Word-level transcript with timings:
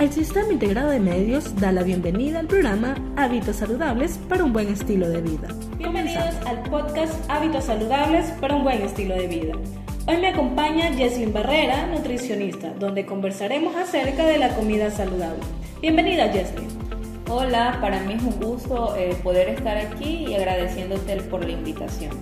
El 0.00 0.10
Sistema 0.10 0.50
Integrado 0.50 0.88
de 0.88 0.98
Medios 0.98 1.54
da 1.56 1.72
la 1.72 1.82
bienvenida 1.82 2.38
al 2.38 2.46
programa 2.46 2.94
Hábitos 3.16 3.56
Saludables 3.56 4.18
para 4.30 4.44
un 4.44 4.50
buen 4.50 4.68
estilo 4.68 5.06
de 5.06 5.20
vida. 5.20 5.48
Bienvenidos 5.76 6.34
al 6.46 6.62
podcast 6.70 7.12
Hábitos 7.28 7.64
Saludables 7.64 8.30
para 8.40 8.56
un 8.56 8.64
buen 8.64 8.80
estilo 8.80 9.14
de 9.14 9.26
vida. 9.26 9.52
Hoy 10.06 10.16
me 10.16 10.28
acompaña 10.28 10.90
Jesslyn 10.94 11.34
Barrera, 11.34 11.86
nutricionista, 11.88 12.72
donde 12.78 13.04
conversaremos 13.04 13.76
acerca 13.76 14.24
de 14.24 14.38
la 14.38 14.48
comida 14.56 14.90
saludable. 14.90 15.42
Bienvenida 15.82 16.32
Jesslyn. 16.32 16.68
Hola, 17.28 17.76
para 17.82 18.00
mí 18.00 18.14
es 18.14 18.22
un 18.22 18.40
gusto 18.40 18.96
eh, 18.96 19.14
poder 19.22 19.50
estar 19.50 19.76
aquí 19.76 20.24
y 20.28 20.34
agradeciéndote 20.34 21.16
por 21.24 21.44
la 21.44 21.52
invitación. 21.52 22.12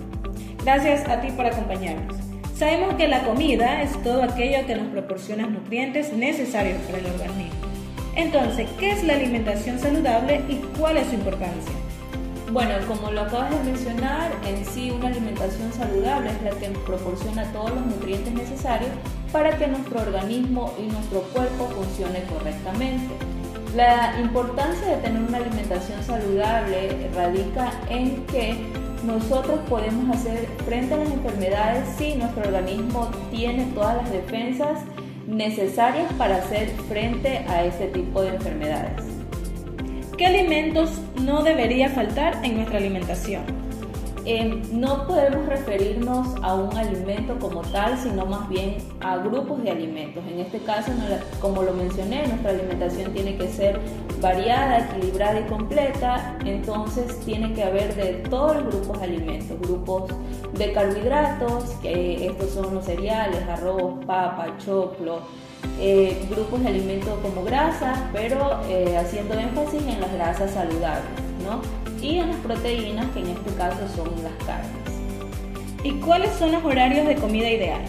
Gracias 0.65 1.07
a 1.07 1.21
ti 1.21 1.31
por 1.31 1.45
acompañarnos. 1.45 2.17
Sabemos 2.57 2.95
que 2.95 3.07
la 3.07 3.23
comida 3.23 3.81
es 3.83 4.03
todo 4.03 4.21
aquello 4.21 4.67
que 4.67 4.75
nos 4.75 4.89
proporciona 4.89 5.47
nutrientes 5.47 6.11
necesarios 6.11 6.77
para 6.81 6.97
el 6.97 7.05
organismo. 7.05 7.68
Entonces, 8.19 8.69
¿qué 8.77 8.91
es 8.91 9.03
la 9.05 9.13
alimentación 9.13 9.79
saludable 9.79 10.41
y 10.49 10.55
cuál 10.77 10.97
es 10.97 11.07
su 11.07 11.13
importancia? 11.13 11.71
Bueno, 12.51 12.73
como 12.85 13.11
lo 13.11 13.21
acabas 13.21 13.49
de 13.51 13.63
mencionar, 13.71 14.33
en 14.45 14.65
sí 14.65 14.91
una 14.91 15.07
alimentación 15.07 15.71
saludable 15.71 16.31
es 16.31 16.41
la 16.41 16.49
que 16.49 16.67
proporciona 16.85 17.49
todos 17.53 17.71
los 17.71 17.85
nutrientes 17.85 18.33
necesarios 18.33 18.91
para 19.31 19.57
que 19.57 19.67
nuestro 19.67 20.01
organismo 20.01 20.73
y 20.77 20.91
nuestro 20.91 21.21
cuerpo 21.31 21.69
funcione 21.69 22.23
correctamente. 22.23 23.07
La 23.73 24.19
importancia 24.19 24.97
de 24.97 24.97
tener 24.97 25.21
una 25.21 25.37
alimentación 25.37 26.03
saludable 26.03 27.09
radica 27.15 27.71
en 27.89 28.25
que 28.25 28.57
nosotros 29.05 29.61
podemos 29.69 30.13
hacer 30.13 30.45
frente 30.65 30.93
a 30.93 30.97
las 30.97 31.09
enfermedades 31.09 31.87
si 31.97 32.15
nuestro 32.15 32.43
organismo 32.43 33.09
tiene 33.31 33.63
todas 33.73 33.95
las 33.95 34.11
defensas 34.11 34.79
necesarias 35.29 36.11
para 36.13 36.37
hacer 36.37 36.69
frente 36.89 37.45
a 37.47 37.63
este 37.63 37.87
tipo 37.87 38.21
de 38.23 38.29
enfermedades. 38.29 39.05
¿Qué 40.17 40.25
alimentos 40.25 40.99
no 41.21 41.43
debería 41.43 41.89
faltar 41.89 42.43
en 42.43 42.55
nuestra 42.55 42.79
alimentación? 42.79 43.68
No 44.71 45.07
podemos 45.07 45.47
referirnos 45.47 46.27
a 46.43 46.53
un 46.53 46.77
alimento 46.77 47.39
como 47.39 47.61
tal, 47.61 47.97
sino 47.97 48.27
más 48.27 48.47
bien 48.47 48.77
a 48.99 49.17
grupos 49.17 49.63
de 49.63 49.71
alimentos. 49.71 50.23
En 50.27 50.39
este 50.39 50.59
caso, 50.59 50.91
como 51.41 51.63
lo 51.63 51.73
mencioné, 51.73 52.27
nuestra 52.27 52.51
alimentación 52.51 53.11
tiene 53.11 53.37
que 53.37 53.47
ser 53.47 53.79
variada, 54.21 54.85
equilibrada 54.85 55.39
y 55.39 55.43
completa, 55.45 56.37
entonces 56.45 57.19
tiene 57.21 57.53
que 57.53 57.63
haber 57.63 57.95
de 57.95 58.29
todos 58.29 58.57
los 58.57 58.65
grupos 58.67 58.99
de 58.99 59.05
alimentos, 59.05 59.59
grupos 59.61 60.11
de 60.53 60.73
carbohidratos, 60.73 61.63
que 61.81 62.27
estos 62.27 62.51
son 62.51 62.75
los 62.75 62.85
cereales, 62.85 63.41
arroz, 63.49 64.05
papa, 64.05 64.55
choclo, 64.63 65.21
eh, 65.79 66.23
grupos 66.29 66.61
de 66.61 66.67
alimentos 66.67 67.17
como 67.23 67.43
grasas, 67.43 67.97
pero 68.13 68.59
eh, 68.69 68.95
haciendo 68.95 69.33
énfasis 69.33 69.81
en 69.81 69.99
las 69.99 70.13
grasas 70.13 70.51
saludables, 70.51 71.09
¿no? 71.43 71.88
Y 72.01 72.17
en 72.17 72.29
las 72.29 72.37
proteínas, 72.37 73.07
que 73.11 73.19
en 73.19 73.27
este 73.27 73.53
caso 73.55 73.79
son 73.95 74.09
las 74.23 74.45
carnes. 74.45 74.71
¿Y 75.83 75.93
cuáles 75.93 76.31
son 76.33 76.51
los 76.51 76.63
horarios 76.63 77.07
de 77.07 77.15
comida 77.15 77.49
ideal? 77.49 77.81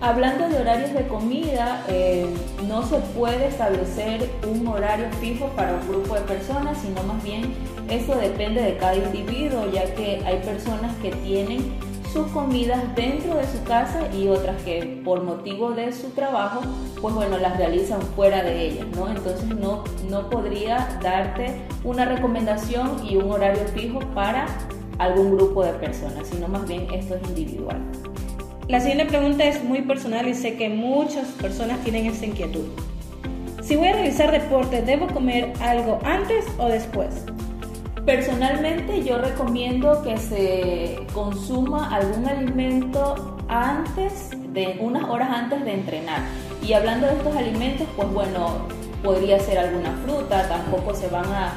Hablando 0.00 0.48
de 0.48 0.58
horarios 0.58 0.92
de 0.94 1.06
comida, 1.08 1.84
eh, 1.88 2.26
no 2.68 2.86
se 2.86 2.98
puede 3.16 3.48
establecer 3.48 4.30
un 4.48 4.66
horario 4.68 5.06
fijo 5.20 5.48
para 5.56 5.74
un 5.74 5.88
grupo 5.88 6.14
de 6.14 6.20
personas, 6.20 6.78
sino 6.78 7.02
más 7.02 7.22
bien 7.24 7.52
eso 7.90 8.14
depende 8.14 8.62
de 8.62 8.76
cada 8.76 8.94
individuo, 8.94 9.68
ya 9.72 9.92
que 9.94 10.22
hay 10.24 10.38
personas 10.38 10.94
que 11.02 11.10
tienen 11.10 11.64
sus 12.12 12.26
comidas 12.28 12.82
dentro 12.94 13.36
de 13.36 13.46
su 13.46 13.62
casa 13.64 14.08
y 14.14 14.28
otras 14.28 14.60
que 14.62 15.00
por 15.04 15.22
motivo 15.22 15.72
de 15.72 15.92
su 15.92 16.10
trabajo, 16.10 16.60
pues 17.00 17.14
bueno, 17.14 17.38
las 17.38 17.56
realizan 17.56 18.00
fuera 18.00 18.42
de 18.42 18.68
ellas, 18.68 18.86
¿no? 18.96 19.08
Entonces 19.08 19.46
no, 19.46 19.84
no 20.08 20.30
podría 20.30 20.98
darte 21.02 21.56
una 21.84 22.04
recomendación 22.04 23.06
y 23.06 23.16
un 23.16 23.30
horario 23.30 23.64
fijo 23.74 24.00
para 24.14 24.46
algún 24.98 25.36
grupo 25.36 25.64
de 25.64 25.72
personas, 25.74 26.28
sino 26.28 26.48
más 26.48 26.66
bien 26.66 26.86
esto 26.92 27.14
es 27.14 27.28
individual. 27.28 27.80
La 28.68 28.80
siguiente 28.80 29.06
pregunta 29.06 29.44
es 29.44 29.62
muy 29.64 29.82
personal 29.82 30.28
y 30.28 30.34
sé 30.34 30.56
que 30.56 30.68
muchas 30.68 31.28
personas 31.28 31.78
tienen 31.80 32.06
esta 32.06 32.26
inquietud. 32.26 32.66
Si 33.62 33.76
voy 33.76 33.88
a 33.88 33.92
realizar 33.92 34.30
deporte, 34.30 34.82
¿debo 34.82 35.06
comer 35.08 35.52
algo 35.60 35.98
antes 36.04 36.44
o 36.58 36.68
después? 36.68 37.24
Personalmente 38.08 39.04
yo 39.04 39.18
recomiendo 39.18 40.00
que 40.02 40.16
se 40.16 40.98
consuma 41.12 41.94
algún 41.94 42.26
alimento 42.26 43.36
antes 43.48 44.30
de 44.54 44.78
unas 44.80 45.06
horas 45.10 45.28
antes 45.30 45.62
de 45.62 45.74
entrenar. 45.74 46.22
Y 46.66 46.72
hablando 46.72 47.06
de 47.06 47.12
estos 47.12 47.36
alimentos, 47.36 47.86
pues 47.96 48.10
bueno, 48.10 48.66
podría 49.02 49.38
ser 49.38 49.58
alguna 49.58 49.92
fruta, 50.04 50.48
tampoco 50.48 50.94
se 50.94 51.08
van 51.08 51.26
a, 51.26 51.54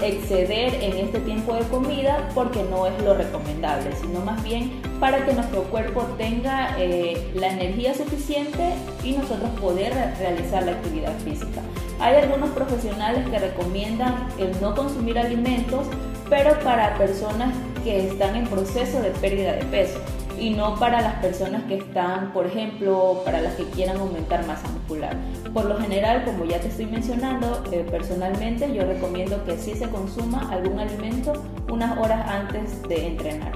exceder 0.00 0.74
en 0.84 0.98
este 0.98 1.18
tiempo 1.20 1.54
de 1.54 1.62
comida 1.62 2.28
porque 2.32 2.62
no 2.70 2.86
es 2.86 3.02
lo 3.02 3.14
recomendable, 3.14 3.90
sino 4.00 4.20
más 4.20 4.40
bien 4.44 4.80
para 5.00 5.24
que 5.24 5.32
nuestro 5.32 5.62
cuerpo 5.64 6.02
tenga 6.16 6.76
eh, 6.78 7.32
la 7.34 7.48
energía 7.48 7.92
suficiente 7.92 8.74
y 9.02 9.12
nosotros 9.12 9.50
poder 9.60 9.92
realizar 10.20 10.62
la 10.62 10.72
actividad 10.72 11.12
física. 11.24 11.60
Hay 11.98 12.16
algunos 12.16 12.50
profesionales 12.50 13.28
que 13.28 13.38
recomiendan 13.38 14.28
el 14.38 14.52
no 14.60 14.76
consumir 14.76 15.18
alimentos, 15.18 15.88
pero 16.30 16.56
para 16.60 16.96
personas 16.96 17.52
que 17.82 18.06
están 18.06 18.36
en 18.36 18.46
proceso 18.46 19.00
de 19.00 19.10
pérdida 19.10 19.54
de 19.54 19.64
peso 19.64 19.98
y 20.40 20.50
no 20.50 20.76
para 20.76 21.00
las 21.00 21.14
personas 21.14 21.64
que 21.64 21.76
están, 21.76 22.32
por 22.32 22.46
ejemplo, 22.46 23.22
para 23.24 23.40
las 23.40 23.54
que 23.54 23.64
quieran 23.64 23.96
aumentar 23.96 24.46
masa 24.46 24.68
muscular. 24.68 25.16
Por 25.52 25.64
lo 25.64 25.76
general, 25.78 26.24
como 26.24 26.44
ya 26.44 26.60
te 26.60 26.68
estoy 26.68 26.86
mencionando, 26.86 27.62
eh, 27.72 27.86
personalmente 27.90 28.72
yo 28.72 28.84
recomiendo 28.84 29.44
que 29.44 29.56
sí 29.56 29.74
se 29.74 29.88
consuma 29.88 30.48
algún 30.50 30.78
alimento 30.78 31.32
unas 31.70 31.98
horas 31.98 32.28
antes 32.28 32.82
de 32.88 33.06
entrenar. 33.08 33.52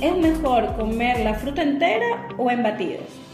¿Es 0.00 0.16
mejor 0.16 0.76
comer 0.76 1.20
la 1.20 1.34
fruta 1.34 1.62
entera 1.62 2.28
o 2.38 2.50
en 2.50 2.62
batidos? 2.62 3.29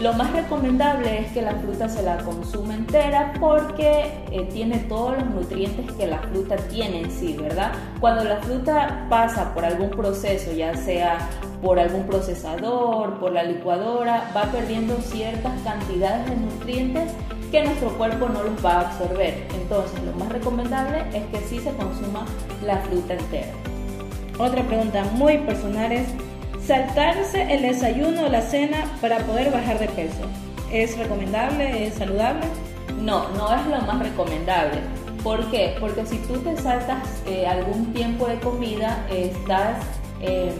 Lo 0.00 0.14
más 0.14 0.32
recomendable 0.32 1.20
es 1.20 1.32
que 1.32 1.42
la 1.42 1.54
fruta 1.56 1.86
se 1.86 2.02
la 2.02 2.16
consuma 2.18 2.74
entera 2.74 3.34
porque 3.38 4.24
eh, 4.30 4.48
tiene 4.50 4.78
todos 4.78 5.18
los 5.18 5.26
nutrientes 5.26 5.92
que 5.92 6.06
la 6.06 6.20
fruta 6.20 6.56
tiene 6.56 7.02
en 7.02 7.10
sí, 7.10 7.36
¿verdad? 7.38 7.72
Cuando 8.00 8.24
la 8.24 8.36
fruta 8.38 9.06
pasa 9.10 9.52
por 9.52 9.62
algún 9.62 9.90
proceso, 9.90 10.52
ya 10.52 10.74
sea 10.74 11.18
por 11.60 11.78
algún 11.78 12.06
procesador, 12.06 13.20
por 13.20 13.32
la 13.32 13.42
licuadora, 13.42 14.30
va 14.34 14.44
perdiendo 14.44 14.96
ciertas 15.02 15.52
cantidades 15.64 16.30
de 16.30 16.36
nutrientes 16.36 17.12
que 17.50 17.62
nuestro 17.62 17.90
cuerpo 17.98 18.30
no 18.30 18.42
los 18.42 18.64
va 18.64 18.76
a 18.76 18.80
absorber. 18.80 19.46
Entonces, 19.54 20.02
lo 20.02 20.12
más 20.12 20.30
recomendable 20.30 21.04
es 21.12 21.26
que 21.26 21.46
sí 21.46 21.58
se 21.58 21.74
consuma 21.74 22.24
la 22.64 22.78
fruta 22.78 23.12
entera. 23.12 23.52
Otra 24.38 24.62
pregunta 24.62 25.04
muy 25.12 25.36
personal 25.38 25.92
es 25.92 26.06
saltarse 26.66 27.52
el 27.52 27.62
desayuno 27.62 28.26
o 28.26 28.28
la 28.28 28.42
cena 28.42 28.84
para 29.00 29.18
poder 29.20 29.50
bajar 29.50 29.78
de 29.78 29.88
peso. 29.88 30.22
¿Es 30.72 30.96
recomendable? 30.98 31.86
¿Es 31.86 31.94
saludable? 31.94 32.46
No, 33.00 33.28
no 33.30 33.52
es 33.54 33.66
lo 33.66 33.80
más 33.80 33.98
recomendable. 33.98 34.80
¿Por 35.22 35.50
qué? 35.50 35.76
Porque 35.80 36.06
si 36.06 36.18
tú 36.18 36.34
te 36.38 36.56
saltas 36.56 37.22
eh, 37.26 37.46
algún 37.46 37.92
tiempo 37.92 38.26
de 38.26 38.38
comida, 38.38 39.04
estás 39.10 39.84
eh, 40.22 40.52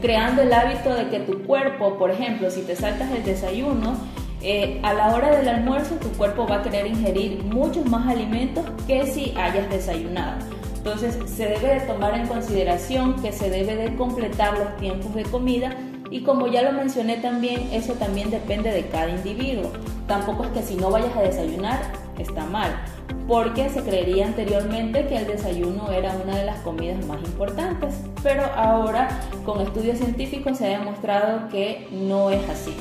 creando 0.00 0.42
el 0.42 0.52
hábito 0.52 0.94
de 0.94 1.08
que 1.08 1.20
tu 1.20 1.42
cuerpo, 1.44 1.96
por 1.98 2.10
ejemplo, 2.10 2.50
si 2.50 2.62
te 2.62 2.76
saltas 2.76 3.10
el 3.12 3.24
desayuno, 3.24 3.96
eh, 4.42 4.78
a 4.82 4.92
la 4.92 5.14
hora 5.14 5.34
del 5.36 5.48
almuerzo 5.48 5.96
tu 5.96 6.08
cuerpo 6.10 6.46
va 6.46 6.56
a 6.56 6.62
querer 6.62 6.86
ingerir 6.86 7.42
muchos 7.44 7.86
más 7.86 8.06
alimentos 8.06 8.64
que 8.86 9.06
si 9.06 9.34
hayas 9.36 9.68
desayunado. 9.70 10.44
Entonces 10.86 11.18
se 11.28 11.46
debe 11.46 11.74
de 11.74 11.80
tomar 11.80 12.14
en 12.14 12.28
consideración 12.28 13.20
que 13.20 13.32
se 13.32 13.50
debe 13.50 13.74
de 13.74 13.96
completar 13.96 14.56
los 14.56 14.76
tiempos 14.76 15.16
de 15.16 15.24
comida 15.24 15.76
y 16.12 16.22
como 16.22 16.46
ya 16.46 16.62
lo 16.62 16.70
mencioné 16.70 17.16
también, 17.16 17.70
eso 17.72 17.94
también 17.94 18.30
depende 18.30 18.70
de 18.70 18.86
cada 18.86 19.08
individuo. 19.08 19.72
Tampoco 20.06 20.44
es 20.44 20.50
que 20.50 20.62
si 20.62 20.76
no 20.76 20.88
vayas 20.92 21.16
a 21.16 21.22
desayunar 21.22 21.80
está 22.20 22.44
mal, 22.44 22.70
porque 23.26 23.68
se 23.68 23.82
creería 23.82 24.28
anteriormente 24.28 25.08
que 25.08 25.16
el 25.16 25.26
desayuno 25.26 25.90
era 25.90 26.14
una 26.22 26.36
de 26.36 26.44
las 26.44 26.60
comidas 26.60 27.04
más 27.04 27.20
importantes, 27.24 27.96
pero 28.22 28.44
ahora 28.54 29.08
con 29.44 29.60
estudios 29.62 29.98
científicos 29.98 30.58
se 30.58 30.66
ha 30.66 30.78
demostrado 30.78 31.48
que 31.48 31.88
no 31.90 32.30
es 32.30 32.48
así. 32.48 32.72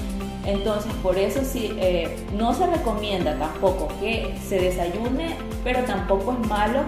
Entonces, 0.46 0.94
por 1.01 1.18
eso 1.18 1.40
sí, 1.44 1.75
eh, 1.80 2.24
no 2.38 2.54
se 2.54 2.68
recomienda 2.68 3.34
tampoco 3.40 3.88
que 4.00 4.36
se 4.48 4.60
desayune, 4.60 5.36
pero 5.63 5.84
tampoco 5.86 6.34
es 6.34 6.48
malo 6.48 6.81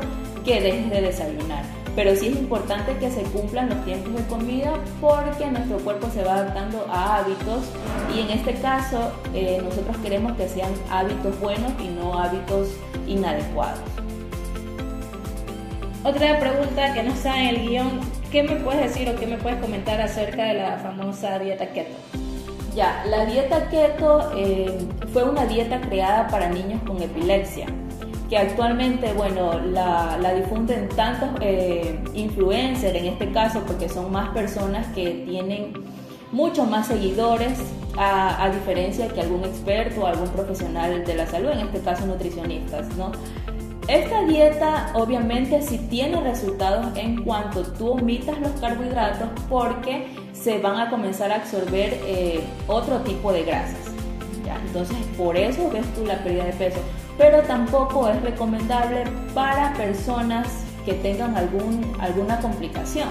que 0.48 0.62
dejes 0.62 0.90
de 0.90 1.02
desayunar. 1.02 1.64
Pero 1.96 2.16
sí 2.16 2.28
es 2.28 2.38
importante 2.38 2.96
que 2.98 3.12
se 3.12 3.24
cumplan 3.24 3.70
los 3.70 3.84
tiempos 3.84 4.16
de 4.16 4.24
comida 4.28 4.74
porque 5.02 5.46
nuestro 5.48 5.78
cuerpo 5.80 6.10
se 6.14 6.24
va 6.24 6.36
adaptando 6.36 6.86
a 6.90 7.18
hábitos 7.18 7.66
y 8.16 8.22
en 8.22 8.30
este 8.30 8.54
caso 8.56 9.12
eh, 9.34 9.60
nosotros 9.64 9.98
queremos 9.98 10.38
que 10.38 10.48
sean 10.48 10.72
hábitos 10.90 11.38
buenos 11.40 11.72
y 11.84 11.90
no 11.90 12.18
hábitos 12.18 12.70
inadecuados. 13.08 13.80
Otra 16.04 16.40
pregunta 16.40 16.94
que 16.94 17.04
no 17.04 17.12
está 17.12 17.42
en 17.42 17.56
el 17.56 17.68
guion, 17.68 18.00
¿qué 18.32 18.44
me 18.44 18.56
puedes 18.58 18.94
decir 18.94 19.10
o 19.10 19.20
qué 19.20 19.28
me 19.28 19.38
puedes 19.38 19.60
comentar 19.60 20.00
acerca 20.00 20.46
de 20.46 20.54
la 20.54 20.78
famosa 20.78 21.40
dieta 21.40 21.68
keto? 21.74 21.98
Ya, 22.76 23.04
la 23.08 23.26
dieta 23.26 23.68
keto 23.70 24.32
eh, 24.38 24.78
fue 25.12 25.24
una 25.24 25.46
dieta 25.48 25.82
creada 25.82 26.28
para 26.28 26.48
niños 26.48 26.80
con 26.84 27.02
epilepsia, 27.02 27.66
que 28.30 28.38
actualmente, 28.38 29.14
bueno, 29.14 29.60
la, 29.60 30.34
difunden 30.36 30.90
tantos 30.90 31.30
eh, 31.42 32.00
influencers 32.14 32.96
en 32.96 33.06
este 33.06 33.32
caso, 33.32 33.62
porque 33.66 33.88
son 33.88 34.12
más 34.12 34.30
personas 34.30 34.88
que 34.94 35.24
tienen 35.26 35.74
muchos 36.32 36.70
más 36.70 36.88
seguidores, 36.88 37.60
a, 37.98 38.50
diferencia 38.54 39.08
que 39.08 39.22
algún 39.22 39.44
experto 39.44 40.02
o 40.02 40.06
algún 40.06 40.30
profesional 40.30 41.04
de 41.04 41.16
la 41.16 41.26
salud, 41.26 41.50
en 41.50 41.60
este 41.60 41.80
caso 41.80 42.06
nutricionistas, 42.06 42.96
¿no? 42.96 43.12
Esta 43.88 44.24
dieta 44.26 44.92
obviamente 44.96 45.62
sí 45.62 45.80
tiene 45.90 46.20
resultados 46.22 46.86
en 46.98 47.24
cuanto 47.24 47.64
tú 47.64 47.92
omitas 47.92 48.38
los 48.40 48.52
carbohidratos 48.60 49.30
porque 49.50 50.08
se 50.34 50.60
van 50.60 50.80
a 50.80 50.90
comenzar 50.90 51.32
a 51.32 51.36
absorber 51.36 51.98
eh, 52.06 52.42
otro 52.68 53.00
tipo 53.00 53.32
de 53.32 53.44
grasas. 53.44 53.80
Entonces 54.66 54.98
por 55.18 55.38
eso 55.38 55.70
ves 55.72 55.86
tú 55.96 56.06
la 56.06 56.22
pérdida 56.22 56.46
de 56.46 56.54
peso. 56.54 56.80
Pero 57.18 57.42
tampoco 57.44 58.10
es 58.10 58.22
recomendable 58.22 59.04
para 59.34 59.74
personas 59.74 60.48
que 60.86 60.94
tengan 60.94 61.36
algún, 61.36 61.92
alguna 62.00 62.40
complicación. 62.40 63.10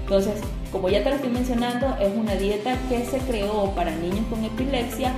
Entonces, 0.00 0.40
como 0.72 0.88
ya 0.88 1.02
te 1.02 1.10
lo 1.10 1.16
estoy 1.16 1.30
mencionando, 1.30 1.96
es 2.00 2.14
una 2.14 2.34
dieta 2.34 2.76
que 2.88 3.04
se 3.04 3.18
creó 3.18 3.70
para 3.74 3.90
niños 3.92 4.26
con 4.28 4.44
epilepsia 4.44 5.12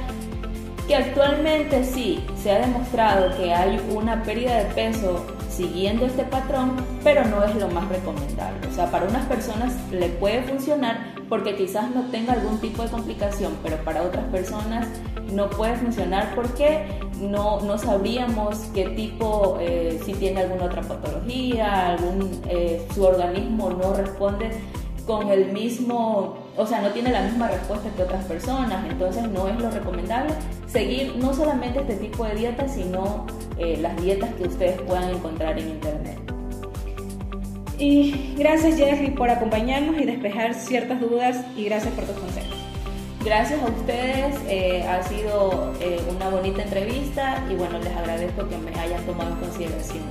que 0.89 0.97
actualmente 0.97 1.85
sí 1.85 2.25
se 2.43 2.51
ha 2.51 2.61
demostrado 2.61 3.37
que 3.37 3.53
hay 3.53 3.79
una 3.95 4.23
pérdida 4.23 4.57
de 4.57 4.65
peso 4.75 5.27
siguiendo 5.51 6.07
este 6.07 6.23
patrón, 6.25 6.77
pero 7.05 7.27
no 7.27 7.45
es 7.45 7.55
lo 7.57 7.69
más 7.69 7.87
recomendable. 7.89 8.67
O 8.69 8.75
sea, 8.75 8.91
para 8.91 9.07
unas 9.07 9.27
personas 9.27 9.75
le 9.91 10.09
puede 10.09 10.43
funcionar 10.45 11.13
porque 11.29 11.57
quizás 11.57 11.91
no 11.95 12.05
tenga 12.11 12.33
algún 12.33 12.59
tipo 12.59 12.83
de 12.83 12.89
complicación, 12.89 13.53
pero 13.63 13.77
para 13.85 14.03
otras 14.03 14.25
personas 14.27 14.87
no 15.31 15.51
puede 15.51 15.77
funcionar 15.77 16.35
porque 16.35 16.87
no, 17.21 17.61
no 17.61 17.79
sabríamos 17.79 18.57
qué 18.75 18.87
tipo, 18.91 19.59
eh, 19.61 20.01
si 20.05 20.13
tiene 20.15 20.43
alguna 20.43 20.65
otra 20.65 20.83
patología, 20.83 21.91
algún, 21.91 22.41
eh, 22.49 22.87
su 22.95 23.05
organismo 23.05 23.71
no 23.71 23.95
responde 23.95 24.51
con 25.07 25.29
el 25.31 25.53
mismo, 25.53 26.37
o 26.57 26.67
sea, 26.67 26.83
no 26.83 26.91
tiene 26.91 27.11
la 27.11 27.23
misma 27.23 27.49
respuesta 27.49 27.89
que 27.97 28.03
otras 28.03 28.25
personas, 28.27 28.85
entonces 28.89 29.27
no 29.31 29.49
es 29.49 29.59
lo 29.59 29.71
recomendable 29.71 30.35
seguir 30.67 31.17
no 31.17 31.33
solamente 31.33 31.81
este 31.81 31.95
tipo 31.95 32.25
de 32.25 32.35
dietas, 32.35 32.75
sino 32.75 33.27
eh, 33.57 33.79
las 33.81 34.01
dietas 34.03 34.35
que 34.35 34.45
ustedes 34.45 34.81
puedan 34.83 35.09
encontrar 35.11 35.59
en 35.59 35.71
internet. 35.71 36.19
Y 37.79 38.35
gracias 38.37 38.77
Jerry 38.77 39.11
por 39.11 39.31
acompañarnos 39.31 40.01
y 40.01 40.05
despejar 40.05 40.55
ciertas 40.55 41.01
dudas 41.01 41.45
y 41.57 41.65
gracias 41.65 41.95
por 41.95 42.05
tus 42.05 42.17
consejos. 42.17 42.58
Gracias 43.25 43.61
a 43.63 43.67
ustedes, 43.67 44.37
eh, 44.49 44.85
ha 44.85 45.03
sido 45.03 45.75
eh, 45.81 46.01
una 46.09 46.29
bonita 46.29 46.63
entrevista 46.63 47.45
y 47.51 47.55
bueno, 47.55 47.79
les 47.79 47.95
agradezco 47.97 48.49
que 48.49 48.57
me 48.59 48.79
hayan 48.79 49.05
tomado 49.05 49.33
en 49.33 49.37
consideración 49.37 50.05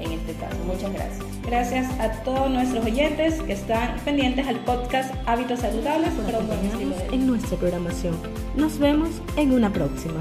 en 0.00 0.12
este 0.12 0.32
caso. 0.34 0.56
Muchas 0.66 0.92
gracias. 0.92 1.24
Gracias 1.44 2.00
a 2.00 2.10
todos 2.22 2.50
nuestros 2.50 2.84
oyentes 2.84 3.40
que 3.42 3.52
están 3.52 3.98
pendientes 4.04 4.46
al 4.46 4.56
podcast 4.60 5.14
Hábitos 5.26 5.60
Saludables 5.60 6.08
estilo 6.08 6.94
en 7.12 7.26
nuestra 7.26 7.58
programación. 7.58 8.16
Nos 8.56 8.78
vemos 8.78 9.10
en 9.36 9.52
una 9.52 9.70
próxima. 9.70 10.20